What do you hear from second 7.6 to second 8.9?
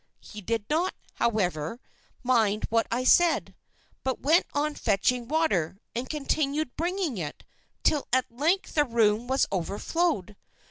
till at length the